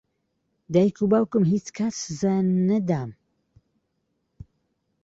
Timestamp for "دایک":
0.73-0.95